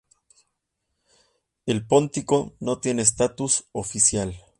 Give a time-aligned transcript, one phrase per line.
[1.67, 4.35] El póntico no tiene estatus oficial.